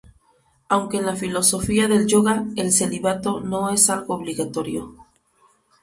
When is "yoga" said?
2.07-2.45